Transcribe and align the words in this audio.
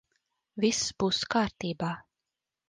Viss 0.63 0.79
būs 1.03 1.19
kārtībā. 1.35 1.91